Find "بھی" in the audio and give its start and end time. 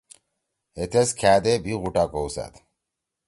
1.63-1.73